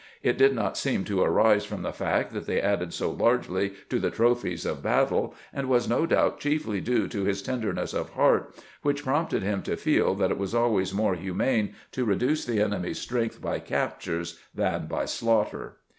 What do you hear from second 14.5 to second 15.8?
than by slaughter.